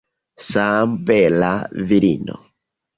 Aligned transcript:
Same 0.51 0.97
bela 1.11 1.53
virino. 1.91 2.45